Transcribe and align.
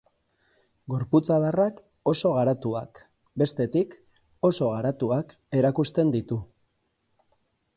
Gorputz 0.91 1.21
adarrak 1.33 1.81
oso 2.11 2.31
garatuak, 2.37 3.01
bestetik, 3.43 3.93
oso 4.51 4.71
garatuak 4.77 5.37
erakusten 5.61 6.11
ditu. 6.17 6.41